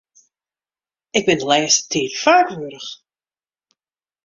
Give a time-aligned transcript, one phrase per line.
[1.17, 2.91] Ik bin de lêste tiid faak warch.